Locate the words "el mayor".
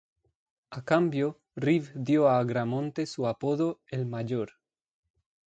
3.85-4.53